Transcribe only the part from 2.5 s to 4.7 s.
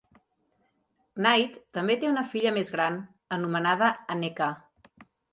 més gran, anomenada Aneka.